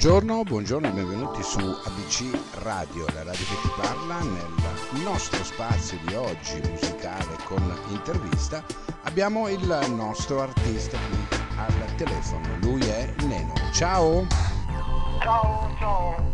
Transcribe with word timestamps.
Buongiorno, 0.00 0.44
buongiorno 0.44 0.88
e 0.88 0.92
benvenuti 0.92 1.42
su 1.42 1.58
ABC 1.58 2.30
Radio, 2.62 3.04
la 3.12 3.22
radio 3.22 3.44
che 3.44 3.60
ti 3.60 3.68
parla. 3.76 4.20
Nel 4.20 5.02
nostro 5.02 5.44
spazio 5.44 5.98
di 6.06 6.14
oggi 6.14 6.58
musicale 6.70 7.36
con 7.44 7.62
intervista 7.90 8.64
abbiamo 9.02 9.46
il 9.48 9.60
nostro 9.94 10.40
artista 10.40 10.96
qui 10.96 11.36
al 11.58 11.94
telefono, 11.96 12.56
lui 12.62 12.80
è 12.80 13.12
Neno. 13.24 13.52
Ciao! 13.74 14.26
Ciao, 15.20 15.76
ciao! 15.78 16.32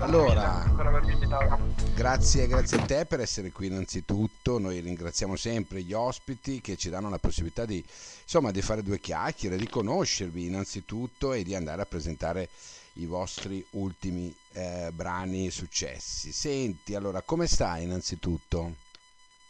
Allora, 0.00 0.68
per 0.76 0.86
avermi 0.86 1.12
invitato. 1.12 1.56
Grazie, 1.94 2.48
grazie 2.48 2.78
a 2.78 2.82
te 2.82 3.06
per 3.06 3.20
essere 3.20 3.52
qui 3.52 3.68
innanzitutto. 3.68 4.58
Noi 4.58 4.80
ringraziamo 4.80 5.36
sempre 5.36 5.82
gli 5.82 5.92
ospiti 5.92 6.60
che 6.60 6.76
ci 6.76 6.90
danno 6.90 7.10
la 7.10 7.18
possibilità 7.18 7.64
di, 7.64 7.76
insomma, 8.22 8.50
di 8.50 8.60
fare 8.60 8.82
due 8.82 8.98
chiacchiere, 8.98 9.56
di 9.56 9.68
conoscervi 9.68 10.46
innanzitutto 10.46 11.32
e 11.32 11.44
di 11.44 11.54
andare 11.54 11.82
a 11.82 11.86
presentare 11.86 12.48
i 12.98 13.06
vostri 13.06 13.64
ultimi 13.72 14.34
eh, 14.52 14.90
brani 14.92 15.50
successi. 15.50 16.32
Senti, 16.32 16.94
allora, 16.94 17.22
come 17.22 17.46
stai 17.46 17.84
innanzitutto? 17.84 18.74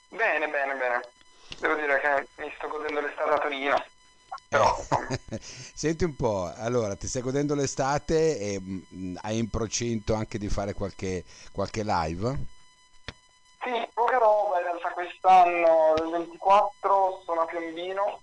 Bene, 0.09 0.49
bene, 0.49 0.75
bene. 0.75 1.01
Devo 1.59 1.75
dire 1.75 2.01
che 2.01 2.43
mi 2.43 2.53
sto 2.57 2.69
godendo 2.69 3.01
l'estate 3.01 3.31
a 3.31 3.39
Torino. 3.39 3.85
Però, 4.49 4.77
Senti 5.75 6.05
un 6.05 6.17
po', 6.17 6.51
allora 6.55 6.95
ti 6.97 7.07
stai 7.07 7.23
godendo 7.23 7.55
l'estate 7.55 8.39
e 8.39 8.61
mh, 8.61 9.19
hai 9.23 9.39
in 9.39 9.51
procinto 9.51 10.15
anche 10.15 10.39
di 10.39 10.49
fare 10.49 10.73
qualche, 10.75 11.25
qualche 11.53 11.83
live? 11.85 12.57
sì, 13.63 13.89
poca 13.93 14.19
roba 14.19 14.59
in 14.59 14.65
realtà 14.65 14.91
quest'anno, 14.93 15.97
il 16.05 16.11
24 16.11 17.23
sono 17.25 17.41
a 17.43 17.45
Piombino. 17.47 18.21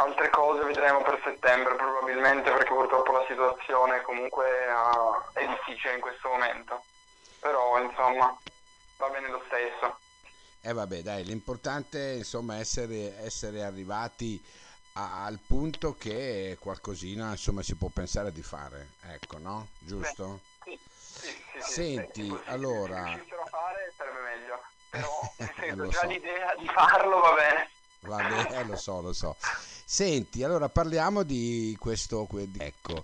Altre 0.00 0.30
cose 0.30 0.64
vedremo 0.64 1.02
per 1.02 1.20
settembre 1.22 1.74
probabilmente 1.76 2.50
perché 2.50 2.72
purtroppo 2.72 3.12
la 3.12 3.24
situazione 3.28 4.00
comunque 4.00 4.46
ah, 4.66 5.28
è 5.34 5.46
difficile 5.46 5.94
in 5.96 6.00
questo 6.00 6.28
momento. 6.30 6.84
Però 7.38 7.78
insomma 7.82 8.34
va 8.96 9.08
bene 9.10 9.28
lo 9.28 9.42
stesso. 9.46 9.98
Eh 10.62 10.72
vabbè, 10.72 11.02
dai, 11.02 11.24
l'importante 11.24 12.12
insomma 12.16 12.56
è 12.56 12.60
essere, 12.60 13.14
essere 13.22 13.62
arrivati 13.62 14.42
a- 14.94 15.24
al 15.24 15.38
punto 15.46 15.94
che 15.96 16.56
qualcosina 16.58 17.32
insomma 17.32 17.62
si 17.62 17.74
può 17.76 17.88
pensare 17.92 18.32
di 18.32 18.42
fare, 18.42 18.92
ecco, 19.02 19.36
no? 19.38 19.68
Giusto? 19.80 20.40
Sì, 20.64 20.78
sì, 20.88 21.26
sì, 21.28 21.60
sì, 21.60 21.72
Senti, 21.72 22.24
sì, 22.24 22.40
allora- 22.46 23.04
Se 23.04 23.12
riuscissero 23.12 23.42
a 23.42 23.46
fare 23.46 23.92
sarebbe 23.98 24.20
meglio. 24.20 24.62
Però 24.90 25.32
senso, 25.36 25.74
lo 25.76 25.88
già 25.88 26.00
so. 26.00 26.06
l'idea 26.06 26.54
di 26.56 26.66
farlo 26.68 27.20
va 27.20 27.32
bene. 27.34 27.70
Va 28.02 28.16
bene, 28.16 28.48
eh, 28.60 28.64
lo 28.64 28.76
so, 28.76 29.00
lo 29.02 29.12
so. 29.12 29.36
Senti, 29.92 30.44
allora 30.44 30.68
parliamo 30.68 31.24
di 31.24 31.76
questo, 31.76 32.28
ecco, 32.58 33.02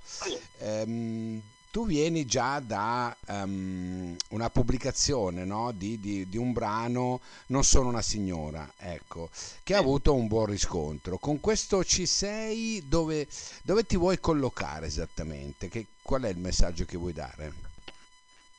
ehm, 0.59 1.43
tu 1.73 1.85
vieni 1.85 2.25
già 2.27 2.61
da 2.61 3.15
ehm, 3.27 4.15
una 4.31 4.51
pubblicazione, 4.51 5.45
no? 5.45 5.73
Di, 5.73 5.99
di- 5.99 6.29
di 6.29 6.37
un 6.37 6.53
brano, 6.53 7.21
Non 7.47 7.65
sono 7.65 7.89
una 7.89 8.03
signora, 8.03 8.71
ecco, 8.79 9.31
che 9.65 9.75
ha 9.75 9.79
avuto 9.79 10.15
un 10.15 10.29
buon 10.29 10.47
riscontro. 10.47 11.19
Con 11.19 11.41
questo 11.41 11.81
C6 11.81 12.83
dove, 12.85 13.27
dove 13.65 13.83
ti 13.83 13.97
vuoi 13.97 14.21
collocare 14.21 14.87
esattamente? 14.87 15.69
Che- 15.69 15.87
qual 16.03 16.23
è 16.23 16.29
il 16.29 16.39
messaggio 16.39 16.85
che 16.85 16.97
vuoi 16.97 17.13
dare? 17.13 17.53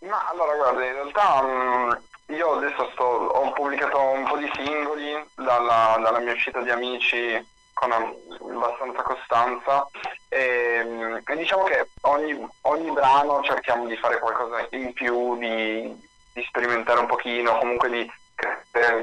Ma 0.02 0.28
allora 0.28 0.54
guarda, 0.54 0.86
in 0.86 0.92
realtà 0.92 1.42
mh, 1.44 2.34
io 2.34 2.58
adesso 2.58 2.90
sto, 2.92 3.04
ho 3.04 3.54
pubblicato 3.54 3.98
un 3.98 4.26
po' 4.26 4.36
di 4.36 4.52
singoli 4.54 5.14
dalla, 5.34 5.98
dalla 6.04 6.20
mia 6.20 6.34
uscita 6.34 6.62
di 6.62 6.70
amici 6.70 7.56
con 7.80 7.92
abbastanza 7.92 9.02
costanza 9.04 9.88
e, 10.30 10.84
mh, 10.84 11.22
e 11.26 11.36
diciamo 11.38 11.64
che 11.66 11.90
ogni, 12.02 12.48
ogni 12.62 12.92
brano 12.92 13.44
cerchiamo 13.44 13.86
di 13.86 13.96
fare 13.98 14.18
qualcosa 14.18 14.66
in 14.72 14.94
più, 14.94 15.38
di, 15.38 15.96
di 16.34 16.44
sperimentare 16.48 17.00
un 17.00 17.06
pochino, 17.06 17.58
comunque 17.60 17.90
di, 17.90 18.12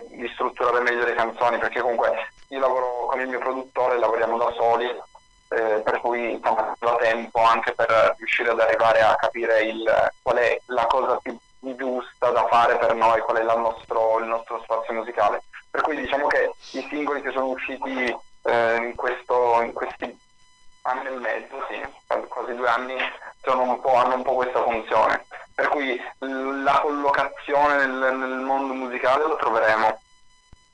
di 0.08 0.28
strutturare 0.34 0.80
meglio 0.80 1.04
le 1.04 1.14
canzoni 1.14 1.58
perché 1.58 1.80
comunque 1.80 2.32
io 2.48 2.58
lavoro 2.58 3.06
con 3.06 3.20
il 3.20 3.28
mio 3.28 3.38
produttore, 3.38 3.98
lavoriamo 3.98 4.36
da 4.36 4.52
soli 4.56 4.86
eh, 4.86 5.80
per 5.84 6.00
cui 6.00 6.32
insomma 6.32 6.74
da 6.78 6.96
tempo 6.96 7.40
anche 7.42 7.72
per 7.72 8.16
riuscire 8.18 8.50
ad 8.50 8.58
arrivare 8.58 9.00
a 9.00 9.14
capire 9.14 9.62
il, 9.62 10.12
qual 10.20 10.36
è 10.36 10.60
la 10.66 10.86
cosa 10.86 11.16
più 11.22 11.38
giusta 11.76 12.30
da 12.30 12.46
fare 12.48 12.76
per 12.76 12.94
noi, 12.94 13.20
qual 13.20 13.36
è 13.36 13.42
nostro- 13.44 14.18
il 14.18 14.26
nostro 14.26 14.60
spazio 14.64 14.94
musicale. 14.94 15.42
Per 15.70 15.80
cui 15.80 15.96
diciamo 15.96 16.26
che 16.26 16.50
i 16.72 16.86
singoli 16.88 17.22
che 17.22 17.30
sono 17.30 17.46
usciti 17.46 18.14
eh, 18.44 18.76
in, 18.76 18.94
questo, 18.94 19.60
in 19.62 19.72
questi 19.72 20.18
anni 20.82 21.06
e 21.06 21.10
mezzo, 21.10 21.66
sì, 21.68 21.80
quasi 22.28 22.54
due 22.54 22.68
anni, 22.68 22.94
un 22.94 23.80
hanno 23.82 24.14
un 24.14 24.22
po' 24.22 24.34
questa 24.34 24.62
funzione. 24.62 25.24
Per 25.54 25.68
cui 25.68 26.00
la 26.18 26.80
collocazione 26.80 27.86
nel, 27.86 28.16
nel 28.16 28.38
mondo 28.40 28.74
musicale 28.74 29.24
lo 29.24 29.36
troveremo, 29.36 30.00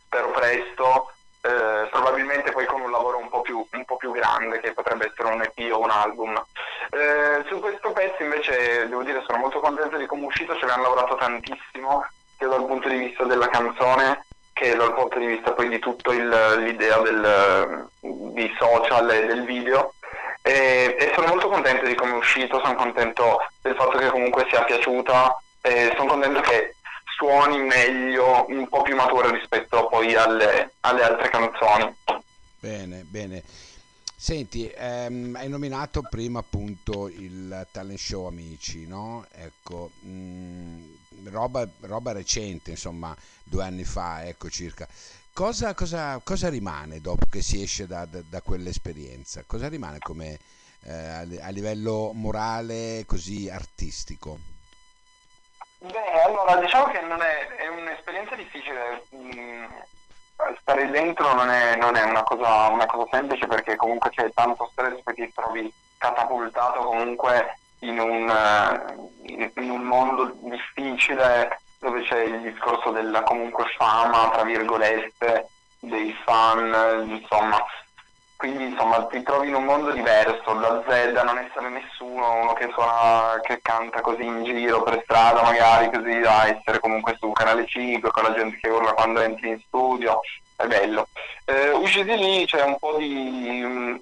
spero 0.04 0.30
presto, 0.30 1.12
eh, 1.42 1.88
probabilmente 1.90 2.50
poi 2.50 2.66
con 2.66 2.80
un 2.80 2.90
lavoro 2.90 3.18
un 3.18 3.28
po' 3.28 3.40
più, 3.40 3.64
un 3.70 3.84
po' 3.84 3.96
più 3.96 4.10
grande 4.12 4.60
che 4.60 4.72
potrebbe 4.72 5.06
essere 5.06 5.32
un 5.32 5.42
EP 5.42 5.72
o 5.72 5.80
un 5.80 5.90
album. 5.90 6.42
Eh, 6.90 7.44
su 7.46 7.60
questo 7.60 7.92
pezzo 7.92 8.22
invece 8.22 8.88
devo 8.88 9.02
dire 9.02 9.22
sono 9.26 9.38
molto 9.38 9.60
contento 9.60 9.96
di 9.96 10.06
come 10.06 10.22
è 10.22 10.26
uscito, 10.26 10.56
ci 10.56 10.64
abbiamo 10.64 10.82
lavorato 10.82 11.14
tantissimo 11.16 12.06
sia 12.36 12.48
dal 12.48 12.64
punto 12.64 12.88
di 12.88 12.96
vista 12.96 13.24
della 13.24 13.48
canzone 13.48 14.24
che 14.52 14.74
dal 14.76 14.94
punto 14.94 15.18
di 15.18 15.26
vista 15.26 15.52
poi 15.52 15.68
di 15.68 15.78
tutto 15.78 16.12
il- 16.12 16.62
l'idea 16.64 16.98
del, 17.00 17.88
di 18.00 18.52
social 18.58 19.10
e 19.10 19.26
del 19.26 19.44
video. 19.44 19.94
E, 20.42 20.96
e 20.98 21.12
sono 21.14 21.26
molto 21.28 21.48
contento 21.48 21.84
di 21.84 21.94
come 21.94 22.12
è 22.12 22.16
uscito, 22.16 22.60
sono 22.62 22.74
contento 22.74 23.44
del 23.60 23.74
fatto 23.74 23.98
che 23.98 24.08
comunque 24.08 24.46
sia 24.48 24.64
piaciuta 24.64 25.38
e 25.60 25.92
sono 25.96 26.08
contento 26.08 26.40
che 26.40 26.74
suoni 27.16 27.58
meglio, 27.58 28.46
un 28.48 28.66
po' 28.68 28.80
più 28.82 28.96
matura 28.96 29.30
rispetto 29.30 29.88
poi 29.88 30.14
alle, 30.14 30.72
alle 30.80 31.02
altre 31.02 31.28
canzoni. 31.28 31.94
Bene, 32.58 33.04
bene. 33.06 33.42
Senti, 34.16 34.70
ehm, 34.74 35.34
hai 35.38 35.48
nominato 35.48 36.02
prima 36.08 36.40
appunto 36.40 37.08
il 37.08 37.66
talent 37.70 37.98
show 37.98 38.26
Amici, 38.26 38.86
no? 38.86 39.24
Ecco, 39.32 39.90
mm, 40.04 40.82
roba, 41.30 41.66
roba 41.80 42.12
recente, 42.12 42.70
insomma, 42.70 43.14
due 43.44 43.64
anni 43.64 43.84
fa, 43.84 44.24
ecco 44.24 44.48
circa. 44.48 44.86
Cosa, 45.32 45.74
cosa- 45.74 46.20
cosa 46.22 46.48
rimane 46.48 47.00
dopo 47.00 47.26
che 47.30 47.42
si 47.42 47.62
esce 47.62 47.86
da, 47.86 48.04
da- 48.04 48.22
da 48.22 48.40
quell'esperienza? 48.42 49.44
Cosa 49.46 49.68
rimane 49.68 49.98
come 49.98 50.38
eh, 50.84 50.92
a, 50.92 51.20
a 51.20 51.48
livello 51.50 52.12
morale, 52.14 53.04
così 53.06 53.48
artistico? 53.48 54.38
Beh, 55.78 56.22
allora 56.24 56.56
diciamo 56.56 56.90
che 56.90 57.00
non 57.00 57.20
è, 57.22 57.46
è 57.56 57.68
un'esperienza 57.68 58.34
difficile. 58.34 59.04
mm, 59.14 59.64
stare 60.60 60.90
dentro 60.90 61.34
non 61.34 61.48
è, 61.48 61.76
non 61.76 61.96
è 61.96 62.02
una, 62.02 62.22
cosa, 62.22 62.68
una 62.68 62.86
cosa 62.86 63.06
semplice 63.10 63.46
perché 63.46 63.76
comunque 63.76 64.10
c'è 64.10 64.30
tanto 64.32 64.68
stress 64.72 65.02
perché 65.02 65.26
ti 65.26 65.32
trovi 65.34 65.72
catapultato 65.98 66.82
comunque 66.82 67.58
in 67.80 67.98
un, 67.98 68.28
eh, 68.28 69.32
in- 69.32 69.70
un 69.70 69.82
mondo 69.82 70.32
difficile 70.40 71.60
dove 71.78 72.02
c'è 72.02 72.20
il 72.22 72.40
discorso 72.40 72.90
della 72.90 73.22
comunque 73.22 73.64
fama, 73.76 74.30
tra 74.30 74.42
virgolette, 74.44 75.48
dei 75.78 76.14
fan, 76.24 77.08
insomma. 77.08 77.64
Quindi 78.36 78.64
insomma 78.64 79.04
ti 79.04 79.22
trovi 79.22 79.48
in 79.48 79.54
un 79.54 79.64
mondo 79.64 79.90
diverso, 79.90 80.54
da 80.54 80.82
Z 80.88 81.16
a 81.16 81.22
non 81.22 81.36
essere 81.38 81.68
nessuno, 81.68 82.40
uno 82.40 82.52
che 82.54 82.70
suona, 82.72 83.38
che 83.42 83.60
canta 83.60 84.00
così 84.00 84.24
in 84.24 84.44
giro 84.44 84.82
per 84.82 85.02
strada 85.02 85.42
magari, 85.42 85.90
così 85.90 86.22
a 86.24 86.46
essere 86.46 86.80
comunque 86.80 87.16
su 87.18 87.30
Canale 87.32 87.66
5 87.66 88.10
con 88.10 88.22
la 88.22 88.32
gente 88.32 88.58
che 88.58 88.70
urla 88.70 88.94
quando 88.94 89.20
entri 89.20 89.50
in 89.50 89.60
studio, 89.60 90.20
è 90.60 90.66
bello. 90.66 91.08
Eh, 91.44 91.70
usciti 91.70 92.16
lì 92.16 92.44
c'è 92.46 92.62
un 92.62 92.78
po' 92.78 92.96
di 92.96 93.62
mm, 93.64 93.96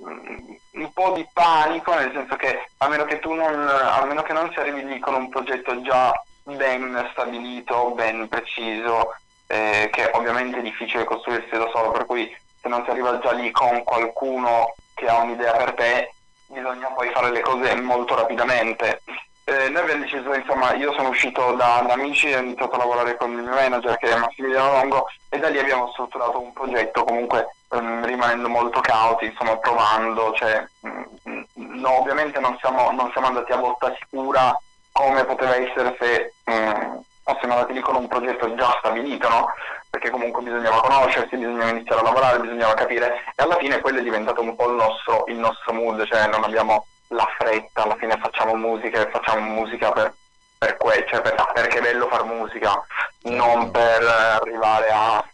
un 0.73 0.93
po' 0.93 1.13
di 1.13 1.27
panico, 1.33 1.95
nel 1.95 2.11
senso 2.13 2.37
che 2.37 2.69
a 2.79 2.89
meno 2.89 3.05
che 3.05 3.19
tu 3.19 3.33
non, 3.33 3.69
a 3.69 4.05
meno 4.05 4.23
che 4.23 4.33
non 4.33 4.51
si 4.53 4.59
arrivi 4.59 4.85
lì 4.85 4.99
con 4.99 5.15
un 5.15 5.29
progetto 5.29 5.81
già 5.83 6.13
ben 6.45 7.09
stabilito, 7.13 7.91
ben 7.91 8.29
preciso, 8.29 9.15
eh, 9.47 9.89
che 9.93 10.11
ovviamente 10.13 10.59
è 10.59 10.63
difficile 10.63 11.05
costruirsi 11.05 11.51
da 11.51 11.69
solo, 11.73 11.91
per 11.91 12.07
cui 12.07 12.35
se 12.61 12.69
non 12.69 12.83
si 12.85 12.91
arriva 12.91 13.19
già 13.19 13.33
lì 13.33 13.51
con 13.51 13.83
qualcuno 13.85 14.75
che 14.95 15.07
ha 15.07 15.19
un'idea 15.19 15.53
per 15.53 15.75
te, 15.75 16.13
bisogna 16.47 16.89
poi 16.89 17.11
fare 17.11 17.31
le 17.31 17.41
cose 17.41 17.75
molto 17.77 18.15
rapidamente. 18.15 19.03
Eh, 19.49 19.71
noi 19.71 19.81
abbiamo 19.81 20.03
deciso, 20.03 20.35
insomma, 20.35 20.75
io 20.75 20.93
sono 20.93 21.09
uscito 21.09 21.53
da, 21.53 21.83
da 21.87 21.95
amici 21.95 22.29
e 22.29 22.37
ho 22.37 22.41
iniziato 22.41 22.75
a 22.75 22.77
lavorare 22.77 23.17
con 23.17 23.31
il 23.31 23.39
mio 23.39 23.55
manager 23.55 23.97
che 23.97 24.11
è 24.11 24.15
Massimiliano 24.15 24.73
Longo 24.73 25.07
e 25.31 25.39
da 25.39 25.49
lì 25.49 25.59
abbiamo 25.59 25.89
strutturato 25.93 26.39
un 26.39 26.53
progetto 26.53 27.03
comunque 27.03 27.55
ehm, 27.71 28.05
rimanendo 28.05 28.51
molto 28.51 28.81
cauti, 28.81 29.25
insomma, 29.25 29.57
provando, 29.57 30.35
cioè, 30.35 30.63
mm, 30.87 31.41
no, 31.81 31.99
ovviamente 31.99 32.39
non 32.41 32.59
siamo, 32.61 32.91
non 32.91 33.11
siamo 33.13 33.29
andati 33.29 33.51
a 33.53 33.57
botta 33.57 33.97
sicura 33.99 34.55
come 34.93 35.25
poteva 35.25 35.57
essere 35.57 35.97
se 35.99 36.35
mm, 36.51 36.97
fossimo 37.23 37.55
andati 37.55 37.73
lì 37.73 37.81
con 37.81 37.97
un 37.97 38.07
progetto 38.07 38.55
già 38.55 38.77
stabilito, 38.81 39.31
no? 39.31 39.47
Perché 39.89 40.11
comunque 40.11 40.43
bisognava 40.43 40.83
conoscersi, 40.83 41.39
bisognava 41.39 41.71
iniziare 41.71 42.03
a 42.03 42.05
lavorare, 42.05 42.41
bisognava 42.41 42.75
capire 42.75 43.25
e 43.35 43.43
alla 43.43 43.57
fine 43.57 43.81
quello 43.81 44.01
è 44.01 44.03
diventato 44.03 44.43
un 44.43 44.55
po' 44.55 44.69
il 44.69 44.75
nostro, 44.75 45.25
il 45.29 45.39
nostro 45.39 45.73
mood, 45.73 46.05
cioè 46.05 46.27
non 46.27 46.45
abbiamo 46.45 46.85
la 47.09 47.29
fretta, 47.39 47.83
alla 47.83 47.97
fine 47.97 48.19
facciamo 48.19 48.55
musica 48.55 49.07
e 49.07 49.11
facciamo 49.11 49.41
musica 49.53 49.93
per, 49.93 50.15
per 50.59 50.77
que- 50.77 51.07
cioè 51.09 51.21
per, 51.23 51.35
perché 51.55 51.79
è 51.79 51.83
bello 51.83 52.09
far 52.09 52.25
musica, 52.25 52.83
non 53.23 53.71
per 53.71 54.03
arrivare 54.03 54.89
a... 54.91 55.31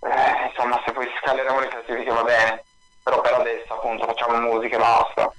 Eh, 0.00 0.48
insomma, 0.48 0.80
se 0.84 0.92
poi 0.92 1.06
scaleremo 1.20 1.60
le 1.60 1.68
classifiche 1.68 2.10
va 2.10 2.22
bene, 2.22 2.62
però 3.02 3.20
per 3.20 3.34
adesso 3.34 3.72
appunto 3.72 4.06
facciamo 4.06 4.38
musica 4.38 4.76
e 4.76 4.78
basta. 4.78 5.32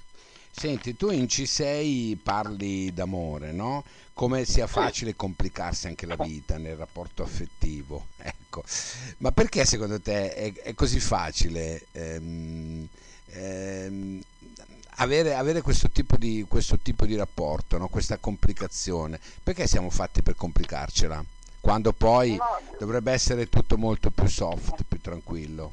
Senti, 0.58 0.96
tu 0.96 1.12
in 1.12 1.26
C6 1.26 2.18
parli 2.24 2.94
d'amore, 2.94 3.52
no? 3.52 3.84
Come 4.14 4.46
sia 4.46 4.68
facile 4.68 5.14
complicarsi 5.16 5.88
anche 5.88 6.06
la 6.06 6.16
vita 6.16 6.58
nel 6.58 6.78
rapporto 6.78 7.24
affettivo, 7.24 8.08
ecco. 8.18 8.64
Ma 9.18 9.32
perché 9.32 9.66
secondo 9.66 10.00
te 10.00 10.34
è, 10.34 10.54
è 10.54 10.74
così 10.74 11.02
facile 11.02 11.86
ehm, 11.92 12.88
ehm, 13.32 14.22
avere, 14.98 15.36
avere, 15.36 15.62
questo, 15.62 15.90
tipo 15.90 16.18
di, 16.18 16.46
questo 16.48 16.78
tipo 16.80 17.06
di 17.06 17.16
rapporto, 17.16 17.78
no? 17.78 17.88
questa 17.88 18.18
complicazione? 18.18 19.20
Perché 19.44 19.68
siamo 19.68 19.90
fatti 19.90 20.22
per 20.22 20.36
complicarcela? 20.36 21.24
Quando 21.60 21.94
poi 21.94 22.38
dovrebbe 22.78 23.12
essere 23.12 23.50
tutto 23.50 23.78
molto 23.78 24.12
più 24.12 24.28
soft, 24.28 24.84
più 24.88 25.02
tranquillo. 25.02 25.72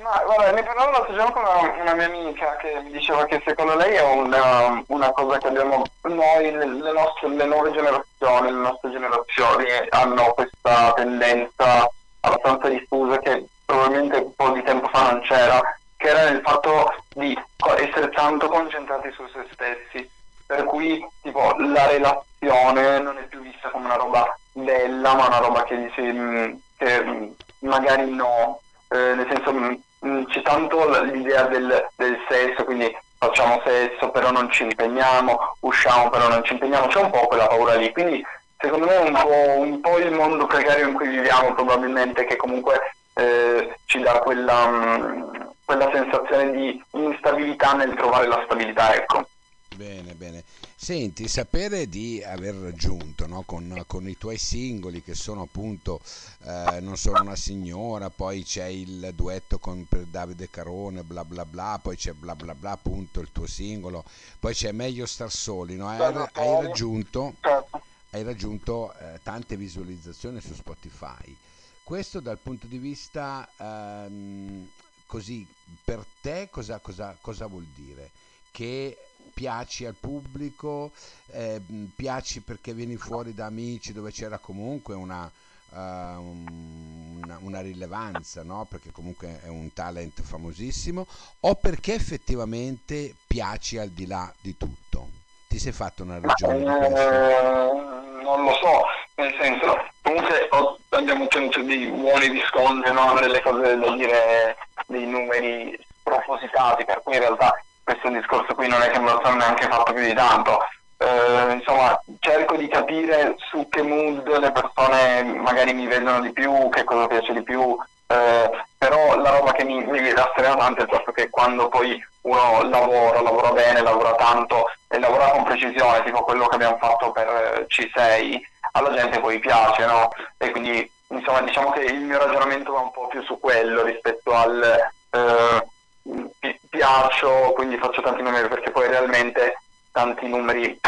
Ma 0.00 0.22
guarda, 0.24 0.52
ne 0.52 0.62
parlavo 0.62 0.90
l'altro 0.90 1.14
giorno 1.14 1.32
con 1.32 1.42
una, 1.42 1.82
una, 1.82 1.94
mia 1.94 2.06
amica 2.06 2.56
che 2.56 2.80
mi 2.82 2.92
diceva 2.92 3.26
che 3.26 3.42
secondo 3.44 3.76
lei 3.76 3.94
è 3.94 4.02
una, 4.02 4.82
una 4.86 5.12
cosa 5.12 5.38
che 5.38 5.48
abbiamo 5.48 5.82
noi, 6.02 6.50
le, 6.50 6.66
le, 6.66 6.92
nostre, 6.92 7.28
le 7.28 7.44
nuove 7.44 7.72
generazioni, 7.72 8.50
le 8.50 8.58
nostre 8.58 8.90
generazioni 8.90 9.66
hanno 9.90 10.32
questa 10.32 10.92
tendenza 10.94 11.90
abbastanza 12.20 12.68
diffusa 12.68 13.18
che 13.18 13.44
probabilmente 13.66 14.16
un 14.16 14.34
po' 14.34 14.50
di 14.50 14.62
tempo 14.62 14.88
fa 14.88 15.10
non 15.10 15.20
c'era, 15.22 15.60
che 16.02 16.08
era 16.08 16.28
nel 16.28 16.40
fatto 16.42 16.92
di 17.14 17.38
essere 17.78 18.10
tanto 18.10 18.48
concentrati 18.48 19.12
su 19.12 19.22
se 19.32 19.46
stessi, 19.52 20.10
per 20.44 20.64
cui 20.64 21.06
tipo 21.22 21.54
la 21.58 21.86
relazione 21.86 22.98
non 22.98 23.18
è 23.18 23.22
più 23.22 23.40
vista 23.40 23.68
come 23.70 23.84
una 23.84 23.94
roba 23.94 24.36
bella, 24.50 25.14
ma 25.14 25.28
una 25.28 25.38
roba 25.38 25.62
che, 25.62 25.76
dici, 25.76 26.60
che 26.76 27.34
magari 27.60 28.10
no, 28.10 28.60
eh, 28.88 29.14
nel 29.14 29.28
senso 29.30 29.52
mh, 29.52 30.26
c'è 30.26 30.42
tanto 30.42 31.02
l'idea 31.04 31.44
del, 31.44 31.88
del, 31.94 32.18
sesso, 32.28 32.64
quindi 32.64 32.94
facciamo 33.16 33.62
sesso 33.64 34.10
però 34.10 34.32
non 34.32 34.50
ci 34.50 34.64
impegniamo, 34.64 35.56
usciamo 35.60 36.10
però 36.10 36.26
non 36.26 36.42
ci 36.42 36.54
impegniamo, 36.54 36.88
c'è 36.88 37.00
un 37.00 37.10
po' 37.10 37.28
quella 37.28 37.46
paura 37.46 37.74
lì, 37.74 37.92
quindi 37.92 38.26
secondo 38.58 38.86
me 38.86 38.96
è 38.96 39.08
un 39.08 39.12
po', 39.12 39.60
un 39.60 39.80
po 39.80 39.98
il 39.98 40.10
mondo 40.10 40.46
precario 40.46 40.88
in 40.88 40.94
cui 40.94 41.06
viviamo 41.06 41.54
probabilmente 41.54 42.24
che 42.24 42.34
comunque 42.34 42.80
eh, 43.14 43.76
ci 43.84 44.00
dà 44.00 44.18
quella, 44.18 44.66
mh, 44.66 45.41
quella 45.76 45.90
sensazione 45.92 46.52
di 46.52 46.84
instabilità 46.90 47.72
nel 47.72 47.94
trovare 47.94 48.26
la 48.26 48.42
stabilità, 48.44 48.94
ecco. 48.94 49.26
Bene, 49.74 50.14
bene. 50.14 50.44
Senti, 50.76 51.28
sapere 51.28 51.88
di 51.88 52.22
aver 52.22 52.54
raggiunto 52.54 53.26
no, 53.26 53.42
con, 53.46 53.82
con, 53.86 54.06
i 54.06 54.18
tuoi 54.18 54.36
singoli 54.36 55.02
che 55.02 55.14
sono 55.14 55.42
appunto 55.42 56.00
eh, 56.44 56.80
Non 56.80 56.98
sono 56.98 57.22
una 57.22 57.36
signora, 57.36 58.10
poi 58.10 58.42
c'è 58.44 58.66
il 58.66 59.12
duetto 59.14 59.58
con 59.58 59.86
per 59.88 60.04
Davide 60.04 60.50
Carone, 60.50 61.02
bla 61.04 61.24
bla 61.24 61.46
bla, 61.46 61.78
poi 61.80 61.96
c'è 61.96 62.12
bla 62.12 62.36
bla 62.36 62.54
bla 62.54 62.72
appunto 62.72 63.20
il 63.20 63.30
tuo 63.32 63.46
singolo, 63.46 64.04
poi 64.38 64.52
c'è 64.52 64.72
Meglio 64.72 65.06
star 65.06 65.30
soli, 65.30 65.76
no? 65.76 65.88
hai, 65.88 66.00
hai, 66.00 66.62
raggiunto, 66.66 67.34
certo. 67.40 67.80
hai 68.10 68.22
raggiunto 68.22 68.92
eh, 68.98 69.20
tante 69.22 69.56
visualizzazioni 69.56 70.38
su 70.40 70.52
Spotify. 70.52 71.34
Questo 71.82 72.20
dal 72.20 72.38
punto 72.38 72.66
di 72.66 72.78
vista 72.78 73.48
ehm, 73.56 74.68
così, 75.12 75.46
per 75.84 76.02
te 76.22 76.48
cosa, 76.50 76.78
cosa, 76.78 77.14
cosa 77.20 77.46
vuol 77.46 77.66
dire? 77.74 78.08
Che 78.50 78.96
piaci 79.34 79.84
al 79.84 79.94
pubblico, 79.94 80.90
eh, 81.32 81.60
piaci 81.94 82.40
perché 82.40 82.72
vieni 82.72 82.96
fuori 82.96 83.34
da 83.34 83.44
amici 83.44 83.92
dove 83.92 84.10
c'era 84.10 84.38
comunque 84.38 84.94
una, 84.94 85.30
uh, 85.68 85.76
una, 85.76 87.38
una, 87.42 87.60
rilevanza, 87.60 88.42
no? 88.42 88.66
perché 88.66 88.90
comunque 88.90 89.40
è 89.42 89.48
un 89.48 89.70
talent 89.74 90.22
famosissimo, 90.22 91.06
o 91.40 91.56
perché 91.56 91.92
effettivamente 91.92 93.14
piaci 93.26 93.76
al 93.76 93.90
di 93.90 94.06
là 94.06 94.32
di 94.40 94.56
tutto? 94.56 95.10
Ti 95.46 95.58
sei 95.58 95.72
fatto 95.72 96.04
una 96.04 96.20
ragione 96.20 96.56
di 96.56 96.64
questo? 96.64 96.96
Eh, 96.96 98.22
non 98.22 98.44
lo 98.44 98.52
so, 98.62 98.84
nel 99.16 99.34
senso, 99.38 99.76
comunque 100.00 100.48
abbiamo 100.88 101.24
ottenuto 101.24 101.62
dei 101.62 101.86
buoni 101.88 102.28
riscontri, 102.28 102.92
no? 102.92 103.14
delle 103.20 103.42
cose 103.42 103.76
da 103.76 103.94
dire, 103.94 104.56
dei 104.92 105.06
numeri 105.06 105.76
spropositati, 105.98 106.84
per 106.84 107.00
cui 107.02 107.14
in 107.14 107.20
realtà 107.20 107.60
questo 107.82 108.08
discorso 108.10 108.54
qui 108.54 108.68
non 108.68 108.80
è 108.80 108.90
che 108.90 109.00
me 109.00 109.10
lo 109.10 109.20
sono 109.24 109.36
neanche 109.36 109.68
fatto 109.68 109.92
più 109.92 110.02
di 110.02 110.14
tanto. 110.14 110.58
Eh, 110.98 111.52
insomma, 111.52 112.00
cerco 112.20 112.56
di 112.56 112.68
capire 112.68 113.34
su 113.50 113.68
che 113.68 113.82
mood 113.82 114.38
le 114.38 114.52
persone 114.52 115.24
magari 115.24 115.72
mi 115.72 115.88
vedono 115.88 116.20
di 116.20 116.32
più, 116.32 116.68
che 116.68 116.84
cosa 116.84 117.08
piace 117.08 117.32
di 117.32 117.42
più, 117.42 117.76
eh, 118.06 118.50
però 118.78 119.16
la 119.16 119.30
roba 119.30 119.52
che 119.52 119.64
mi, 119.64 119.84
mi 119.84 120.12
rassegna 120.12 120.54
tanto 120.54 120.80
è 120.80 120.82
il 120.84 120.90
fatto 120.90 121.10
che 121.10 121.28
quando 121.28 121.68
poi 121.68 122.00
uno 122.22 122.62
lavora, 122.68 123.20
lavora 123.20 123.50
bene, 123.50 123.80
lavora 123.80 124.14
tanto 124.14 124.70
e 124.86 124.98
lavora 125.00 125.30
con 125.30 125.44
precisione, 125.44 126.04
tipo 126.04 126.22
quello 126.22 126.46
che 126.46 126.54
abbiamo 126.54 126.78
fatto 126.78 127.10
per 127.10 127.26
eh, 127.26 127.66
C6, 127.66 128.40
alla 128.72 128.94
gente 128.94 129.18
poi 129.18 129.40
piace, 129.40 129.84
no? 129.86 130.10
E 130.38 130.50
quindi 130.50 130.88
insomma 131.12 131.42
diciamo 131.42 131.70
che 131.72 131.80
il 131.82 132.00
mio 132.00 132.18
ragionamento 132.18 132.72
va 132.72 132.80
un 132.80 132.90
po' 132.90 133.08
più 133.08 133.22
su 133.22 133.38
quello 133.38 133.82
rispetto 133.82 134.32
al 134.32 134.90
eh, 135.10 136.58
piaccio, 136.68 137.52
quindi 137.54 137.76
faccio 137.78 138.02
tanti 138.02 138.22
numeri 138.22 138.48
perché 138.48 138.70
poi 138.70 138.88
realmente 138.88 139.60
tanti 139.92 140.26
numeri 140.26 140.78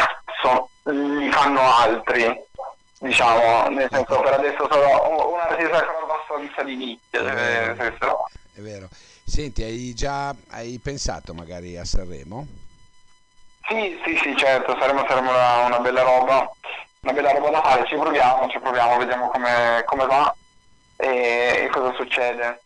so, 0.41 0.69
li 0.83 1.31
fanno 1.31 1.61
altri, 1.61 2.27
diciamo, 2.99 3.69
nel 3.69 3.87
senso 3.91 4.19
per 4.19 4.33
adesso 4.33 4.67
sono 4.69 5.31
un 5.31 5.39
artista 5.39 5.77
ancora 5.77 6.13
abbastanza 6.13 6.63
di 6.63 6.75
nicchia. 6.75 7.19
È, 7.21 7.75
eh, 7.77 7.93
è 8.55 8.61
vero. 8.61 8.87
Senti, 9.23 9.63
hai 9.63 9.93
già 9.93 10.33
hai 10.49 10.79
pensato 10.81 11.33
magari 11.33 11.77
a 11.77 11.85
Sanremo? 11.85 12.45
Sì, 13.67 13.99
sì, 14.05 14.15
sì, 14.21 14.37
certo, 14.37 14.77
saremo, 14.79 15.03
saremo 15.07 15.31
una, 15.31 15.65
una, 15.65 15.79
bella 15.79 16.03
roba, 16.03 16.51
una 17.05 17.13
bella 17.13 17.31
roba 17.31 17.51
da 17.51 17.61
fare, 17.61 17.85
ci 17.85 17.95
proviamo, 17.95 18.47
ci 18.49 18.59
proviamo, 18.59 18.97
vediamo 18.97 19.27
come, 19.29 19.83
come 19.85 20.05
va 20.07 20.35
e, 20.95 21.65
e 21.65 21.69
cosa 21.71 21.93
succede. 21.93 22.61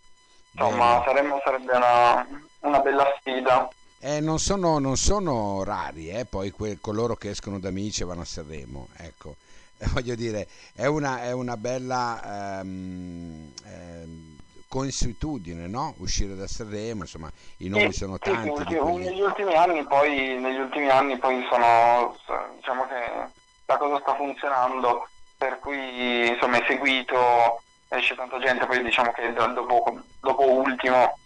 Insomma, 0.54 1.04
saremmo, 1.06 1.42
sarebbe 1.44 1.76
una, 1.76 2.26
una 2.62 2.80
bella 2.80 3.06
sfida. 3.20 3.68
Eh, 4.00 4.22
non, 4.22 4.40
sono, 4.40 4.80
non 4.80 4.96
sono 4.96 5.64
rari, 5.66 6.10
eh, 6.10 6.24
poi 6.24 6.52
que- 6.52 6.78
coloro 6.80 7.16
che 7.16 7.32
escono 7.32 7.60
da 7.60 7.68
amici 7.68 8.04
e 8.04 8.06
vanno 8.06 8.22
a 8.22 8.26
Sanremo, 8.26 8.88
ecco. 8.96 9.36
voglio 9.92 10.16
dire, 10.16 10.48
è 10.74 10.86
una, 10.86 11.22
è 11.24 11.34
una 11.34 11.58
bella 11.58 12.60
ehm, 12.62 13.52
ehm, 13.66 14.38
consuetudine, 14.70 15.68
no? 15.68 15.96
Uscire 15.98 16.36
da 16.36 16.48
Sanremo, 16.48 17.02
insomma, 17.02 17.30
i 17.58 17.68
nomi 17.68 17.92
sono 17.92 18.18
tanti. 18.18 18.54
Sì, 18.70 18.74
negli, 18.80 19.20
ultimi 19.20 19.54
anni 19.54 19.84
poi, 19.84 20.40
negli 20.40 20.60
ultimi 20.60 20.90
anni 20.90 21.18
poi 21.18 21.46
sono, 21.50 22.16
diciamo 22.56 22.88
che 22.88 23.39
la 23.70 23.78
cosa 23.78 24.00
sta 24.00 24.16
funzionando, 24.16 25.08
per 25.38 25.60
cui 25.60 26.28
insomma 26.28 26.58
è 26.58 26.64
seguito, 26.68 27.62
esce 27.88 28.16
tanta 28.16 28.40
gente, 28.40 28.66
poi 28.66 28.82
diciamo 28.84 29.12
che 29.12 29.32
dopo, 29.32 30.00
dopo 30.20 30.44
ultimo 30.50 31.18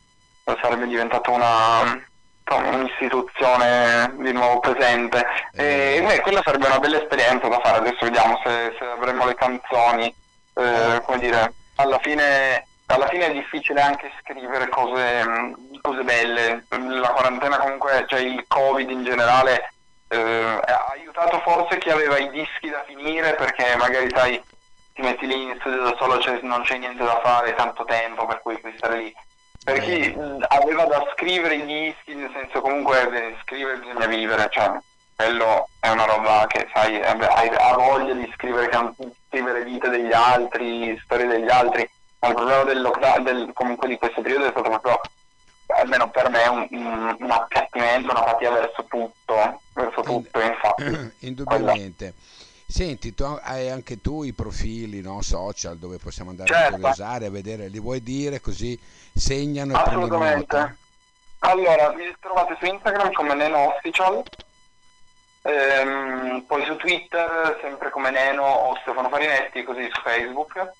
sarebbe 0.61 0.85
diventato 0.85 1.31
una 1.31 2.11
un'istituzione 2.45 4.13
di 4.17 4.33
nuovo 4.33 4.59
presente. 4.59 5.25
E 5.53 6.03
beh, 6.05 6.19
quella 6.19 6.41
sarebbe 6.43 6.67
una 6.67 6.79
bella 6.79 7.01
esperienza 7.01 7.47
da 7.47 7.59
fare 7.61 7.77
adesso 7.77 7.99
vediamo 8.01 8.39
se, 8.43 8.75
se 8.77 8.85
avremo 8.85 9.25
le 9.25 9.35
canzoni. 9.35 10.13
Eh, 10.55 11.01
come 11.03 11.17
dire 11.17 11.53
alla 11.77 11.97
fine, 11.99 12.67
alla 12.87 13.07
fine, 13.07 13.27
è 13.27 13.33
difficile 13.33 13.81
anche 13.81 14.11
scrivere 14.19 14.67
cose, 14.67 15.55
cose 15.81 16.03
belle. 16.03 16.65
La 16.69 17.09
quarantena 17.09 17.57
comunque 17.57 18.05
cioè 18.07 18.19
il 18.19 18.43
covid 18.47 18.89
in 18.89 19.03
generale 19.03 19.73
eh, 20.13 20.71
ha 20.71 20.87
aiutato 20.91 21.39
forse 21.39 21.77
chi 21.77 21.89
aveva 21.89 22.17
i 22.17 22.29
dischi 22.29 22.69
da 22.69 22.83
finire 22.85 23.33
perché 23.35 23.75
magari 23.77 24.09
sai 24.13 24.41
ti 24.93 25.01
metti 25.01 25.25
lì 25.25 25.43
in 25.43 25.57
studio 25.59 25.81
da 25.81 25.95
solo 25.97 26.19
cioè, 26.19 26.39
non 26.43 26.61
c'è 26.63 26.77
niente 26.77 27.03
da 27.03 27.19
fare 27.21 27.55
tanto 27.55 27.83
tempo 27.83 28.25
per 28.25 28.41
cui 28.41 28.59
puoi 28.59 28.73
stare 28.77 28.97
lì. 28.97 29.15
Per 29.63 29.79
chi 29.79 30.13
aveva 30.49 30.85
da 30.85 31.07
scrivere 31.13 31.55
i 31.55 31.65
dischi, 31.65 32.13
nel 32.13 32.29
senso 32.33 32.59
comunque 32.61 33.37
scrivere 33.43 33.79
bisogna 33.79 34.07
vivere, 34.07 34.49
cioè 34.51 34.71
quello 35.15 35.69
è 35.79 35.89
una 35.89 36.05
roba 36.05 36.45
che 36.47 36.67
sai, 36.73 37.01
hai, 37.01 37.49
ha 37.49 37.73
voglia 37.75 38.13
di 38.13 38.29
scrivere, 38.35 38.69
scrivere 39.29 39.63
vite 39.63 39.89
degli 39.89 40.11
altri, 40.11 40.99
storie 41.05 41.27
degli 41.27 41.49
altri, 41.49 41.89
ma 42.19 42.27
il 42.27 42.33
problema 42.35 42.63
del 42.63 42.81
lockdown, 42.81 43.23
del, 43.23 43.51
comunque 43.53 43.87
di 43.87 43.97
questo 43.97 44.21
periodo 44.21 44.47
è 44.47 44.51
stato 44.51 44.69
proprio, 44.69 44.99
almeno 45.77 46.09
per 46.09 46.29
me, 46.29 46.47
un, 46.47 46.67
un, 46.71 47.15
un 47.19 47.31
appiattimento, 47.31 48.11
una 48.11 48.23
fatia 48.23 48.51
verso 48.51 48.85
tutto, 48.89 49.61
tutto, 50.21 50.39
infatti. 50.41 51.11
Indubbiamente. 51.27 52.13
Senti, 52.65 53.13
tu 53.13 53.23
hai 53.23 53.69
anche 53.69 54.01
tu 54.01 54.23
i 54.23 54.33
profili 54.33 55.01
no, 55.01 55.21
social 55.21 55.77
dove 55.77 55.97
possiamo 55.97 56.31
andare 56.31 56.51
Certo. 56.51 56.73
a 56.73 56.77
curiosare, 56.77 57.25
a 57.27 57.29
vedere, 57.29 57.67
li 57.67 57.79
vuoi 57.79 58.01
dire 58.01 58.41
così 58.41 58.79
segnano 59.13 59.75
Assolutamente. 59.75 60.77
Allora, 61.39 61.91
mi 61.93 62.15
trovate 62.19 62.55
su 62.57 62.65
Instagram 62.65 63.11
come 63.11 63.35
Neno 63.35 63.75
Official, 63.75 64.23
ehm, 65.41 66.45
poi 66.47 66.65
su 66.65 66.75
Twitter 66.77 67.59
sempre 67.61 67.89
come 67.91 68.09
Neno 68.09 68.43
o 68.43 68.77
Stefano 68.81 69.09
Farinetti, 69.09 69.63
così 69.63 69.87
su 69.91 70.01
Facebook. 70.01 70.71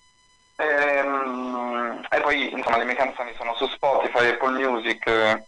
Ehm, 0.56 2.06
e 2.10 2.22
poi 2.22 2.52
insomma 2.52 2.78
le 2.78 2.86
mie 2.86 2.96
canzoni 2.96 3.34
sono 3.38 3.54
su 3.56 3.68
Spotify, 3.68 4.30
Apple 4.30 4.66
Music, 4.66 5.44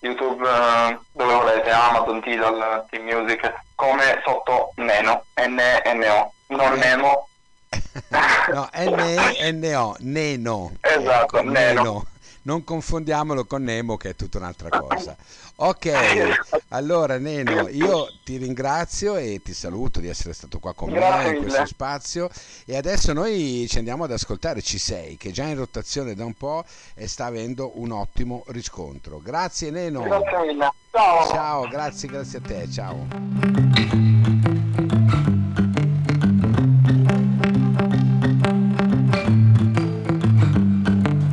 YouTube, 0.00 0.46
eh, 0.46 0.98
dove 1.12 1.34
volete, 1.34 1.70
Amazon, 1.70 2.20
Tidal, 2.22 2.86
Team 2.90 3.04
Music, 3.04 3.52
come 3.74 4.20
sotto 4.24 4.72
Neno, 4.76 5.24
N-N-O, 5.34 6.32
non 6.48 6.78
Nemo. 6.78 7.28
No, 8.52 8.68
N-E-N-O, 8.72 9.96
Neno. 10.00 10.72
Esatto, 10.80 11.38
Ecco, 11.38 11.48
Neno. 11.48 12.06
Non 12.42 12.64
confondiamolo 12.64 13.44
con 13.44 13.62
Nemo 13.62 13.96
che 13.96 14.10
è 14.10 14.14
tutta 14.16 14.38
un'altra 14.38 14.68
cosa. 14.70 15.14
Ok, 15.62 15.92
allora 16.68 17.18
Neno, 17.18 17.68
io 17.68 18.08
ti 18.24 18.38
ringrazio 18.38 19.16
e 19.16 19.42
ti 19.44 19.52
saluto 19.52 20.00
di 20.00 20.08
essere 20.08 20.32
stato 20.32 20.58
qua 20.58 20.72
con 20.72 20.88
Grazie 20.90 21.30
me 21.32 21.36
in 21.36 21.42
questo 21.42 21.66
spazio 21.66 22.30
e 22.64 22.78
adesso 22.78 23.12
noi 23.12 23.66
ci 23.68 23.76
andiamo 23.76 24.04
ad 24.04 24.12
ascoltare 24.12 24.60
C6 24.60 25.18
che 25.18 25.28
è 25.28 25.32
già 25.32 25.44
in 25.44 25.56
rotazione 25.56 26.14
da 26.14 26.24
un 26.24 26.32
po' 26.32 26.64
e 26.94 27.06
sta 27.06 27.26
avendo 27.26 27.72
un 27.74 27.90
ottimo 27.90 28.42
riscontro. 28.48 29.20
Grazie 29.22 29.70
Neno. 29.70 30.00
Grazie 30.00 30.46
mille. 30.46 30.72
Ciao. 30.90 31.28
Ciao, 31.28 31.68
grazie, 31.68 32.08
grazie 32.08 32.38
a 32.38 32.40
te, 32.40 32.70
ciao. 32.70 33.06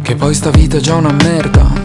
Che 0.03 0.15
poi 0.15 0.33
sta 0.33 0.49
vita 0.49 0.75
è 0.75 0.79
già 0.81 0.95
una 0.95 1.13
merda 1.13 1.76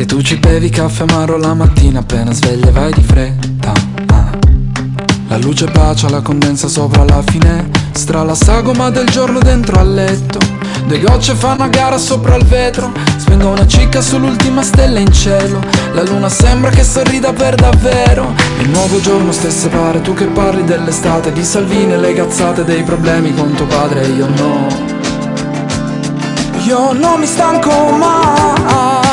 E 0.00 0.06
tu 0.06 0.22
ci 0.22 0.38
bevi 0.38 0.70
caffè 0.70 1.02
amaro 1.02 1.36
la 1.36 1.52
mattina 1.52 1.98
appena 1.98 2.32
sveglia 2.32 2.70
vai 2.70 2.90
di 2.90 3.02
fretta. 3.02 3.70
Ah. 4.06 4.30
La 5.28 5.36
luce 5.36 5.66
bacia 5.66 6.08
la 6.08 6.22
condensa 6.22 6.68
sopra 6.68 7.04
la 7.04 7.22
finestra. 7.22 8.22
La 8.22 8.34
sagoma 8.34 8.88
del 8.88 9.10
giorno 9.10 9.40
dentro 9.40 9.78
al 9.78 9.92
letto. 9.92 10.38
Due 10.86 11.00
gocce 11.00 11.34
fanno 11.34 11.64
a 11.64 11.68
gara 11.68 11.98
sopra 11.98 12.36
il 12.36 12.46
vetro. 12.46 12.90
Spengo 13.18 13.48
una 13.48 13.66
cicca 13.66 14.00
sull'ultima 14.00 14.62
stella 14.62 15.00
in 15.00 15.12
cielo. 15.12 15.60
La 15.92 16.02
luna 16.02 16.30
sembra 16.30 16.70
che 16.70 16.82
sorrida 16.82 17.34
per 17.34 17.56
davvero. 17.56 18.32
Il 18.60 18.70
nuovo 18.70 19.02
giorno 19.02 19.32
stesse 19.32 19.68
pare 19.68 20.00
Tu 20.00 20.14
che 20.14 20.24
parli 20.28 20.64
dell'estate. 20.64 21.30
Di 21.30 21.44
Salvini 21.44 21.92
e 21.92 21.98
le 21.98 22.14
cazzate 22.14 22.64
dei 22.64 22.82
problemi 22.84 23.34
con 23.34 23.52
tuo 23.52 23.66
padre 23.66 24.06
io 24.06 24.28
no. 24.28 24.66
Io 26.64 26.94
non 26.94 27.20
mi 27.20 27.26
stanco 27.26 27.70
mai 27.98 29.10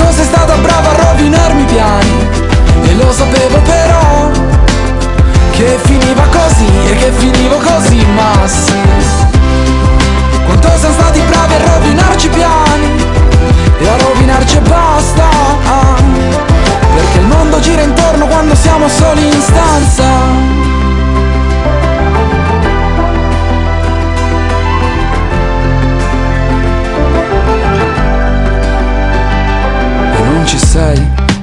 Quanto 0.00 0.16
sei 0.16 0.24
stata 0.24 0.56
brava 0.56 0.90
a 0.92 1.10
rovinarmi 1.10 1.60
i 1.60 1.64
piani. 1.66 2.28
E 2.84 2.94
lo 2.94 3.12
sapevo 3.12 3.60
però 3.60 4.49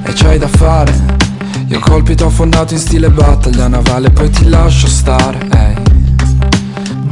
e 0.08 0.12
c'hai 0.14 0.38
da 0.38 0.48
fare. 0.48 0.92
Io 1.66 1.78
colpi 1.80 2.14
t'ho 2.14 2.26
affondato 2.26 2.72
in 2.72 2.80
stile 2.80 3.10
battaglia 3.10 3.68
navale, 3.68 4.10
poi 4.10 4.30
ti 4.30 4.48
lascio 4.48 4.86
stare. 4.86 5.38
ehi. 5.52 5.76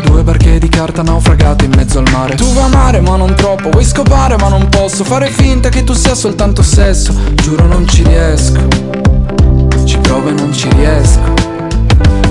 Due 0.03 0.23
barche 0.23 0.59
di 0.59 0.69
carta 0.69 1.03
naufragate 1.03 1.67
in 1.67 1.73
mezzo 1.77 1.99
al 1.99 2.09
mare. 2.11 2.37
Tu 2.37 2.45
vuoi 2.45 2.65
amare 2.65 3.01
ma 3.01 3.17
non 3.17 3.35
troppo, 3.35 3.69
vuoi 3.69 3.85
scopare 3.85 4.37
ma 4.39 4.49
non 4.49 4.69
posso. 4.71 5.05
Fare 5.05 5.29
finta 5.29 5.69
che 5.69 5.85
tu 5.85 5.93
sia 5.93 6.15
soltanto 6.15 6.63
sesso, 6.63 7.15
giuro 7.35 7.67
non 7.67 7.87
ci 7.87 8.03
riesco. 8.03 8.67
Ci 9.85 9.99
provo 9.99 10.29
e 10.29 10.33
non 10.33 10.55
ci 10.55 10.69
riesco. 10.71 11.35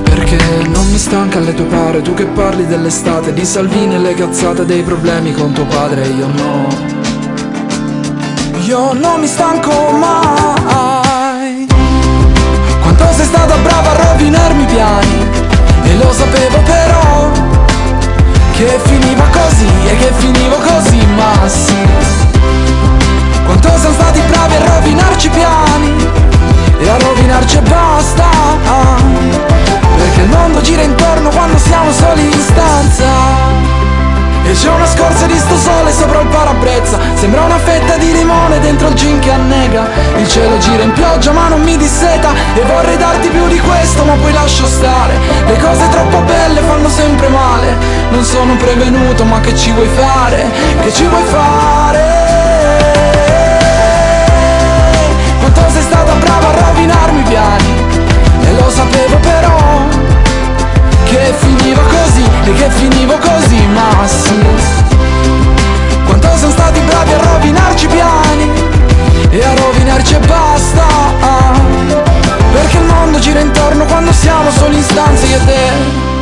Perché 0.04 0.38
non 0.68 0.90
mi 0.90 0.98
stanca 0.98 1.38
alle 1.38 1.54
tue 1.54 1.66
pare, 1.66 2.02
tu 2.02 2.16
che 2.16 2.26
parli 2.26 2.66
dell'estate, 2.66 3.34
di 3.34 3.46
Salvini 3.46 3.96
e 3.96 4.00
le 4.00 4.16
cazzate 4.16 4.66
dei 4.66 4.82
problemi 4.82 5.32
con 5.34 5.52
tuo 5.52 5.66
padre 5.66 6.08
io 6.08 6.28
no. 6.28 6.94
Io 8.66 8.94
non 8.94 9.20
mi 9.20 9.28
stanco 9.28 9.92
mai 9.92 10.35
piani. 14.76 15.26
E 15.84 15.96
lo 15.98 16.12
sapevo 16.12 16.58
però 16.60 17.32
Che 18.52 18.80
finiva 18.84 19.24
così 19.32 19.70
e 19.88 19.98
che 19.98 20.12
finivo 20.18 20.56
così 20.56 21.06
ma 21.16 21.48
sì. 21.48 21.88
Quanto 23.46 23.70
siamo 23.78 23.94
stati 23.94 24.20
bravi 24.28 24.56
a 24.56 24.76
rovinarci 24.76 25.30
piani 25.30 26.10
E 26.80 26.90
a 26.90 26.98
rovinarci 26.98 27.58
e 27.58 27.62
basta. 27.62 28.26
Perché 29.98 30.22
il 30.22 30.30
mondo 30.30 30.62
gira 30.62 30.82
intorno 30.82 31.30
quando 31.30 31.58
siamo 31.58 31.92
soli 31.92 32.26
in 32.26 32.40
stanza 32.40 33.75
Tanto 35.56 35.72
sole 35.72 35.92
sopra 35.94 36.20
il 36.20 36.28
parabrezza. 36.28 37.00
Sembra 37.14 37.44
una 37.44 37.58
fetta 37.58 37.96
di 37.96 38.12
limone 38.12 38.60
dentro 38.60 38.90
il 38.90 38.94
gin 38.96 39.20
che 39.20 39.32
annega 39.32 39.88
Il 40.18 40.28
cielo 40.28 40.58
gira 40.58 40.84
in 40.84 40.92
pioggia 40.92 41.32
ma 41.32 41.48
non 41.48 41.62
mi 41.62 41.78
disseta. 41.78 42.34
E 42.54 42.62
vorrei 42.64 42.98
darti 42.98 43.30
più 43.30 43.48
di 43.48 43.60
questo 43.60 44.04
ma 44.04 44.14
poi 44.16 44.34
lascio 44.34 44.66
stare. 44.66 45.18
Le 45.46 45.58
cose 45.58 45.88
troppo 45.90 46.20
belle 46.20 46.60
fanno 46.60 46.90
sempre 46.90 47.30
male. 47.30 47.74
Non 48.10 48.24
sono 48.24 48.56
prevenuto 48.58 49.24
ma 49.24 49.40
che 49.40 49.56
ci 49.56 49.72
vuoi 49.72 49.88
fare? 49.88 50.52
Che 50.82 50.94
ci 50.94 51.06
vuoi 51.06 51.24
fare? 51.24 52.04
Quanto 55.40 55.62
sei 55.72 55.84
stata 55.84 56.14
brava 56.16 56.50
a 56.50 56.68
rovinarmi 56.68 57.20
i 57.20 57.24
piani 57.24 57.86
E 58.42 58.54
lo 58.54 58.70
sapevo 58.70 59.18
però 59.18 59.58
Che 61.04 61.34
finiva 61.38 61.82
così 61.82 62.24
e 62.46 62.54
che 62.54 62.70
finivo 62.72 63.18
così 63.18 63.68
ma 63.68 64.08
sì. 64.08 64.75
merce 69.96 70.16
e 70.18 70.20
basta. 70.28 70.86
Perché 72.52 72.78
il 72.78 72.84
mondo 72.84 73.20
gira 73.20 73.40
intorno 73.40 73.86
quando 73.86 74.12
siamo 74.12 74.52
solo 74.52 74.76
in 74.76 74.84
stanze 74.84 75.26
io 75.26 75.38
e 75.38 75.46
te. 75.46 76.15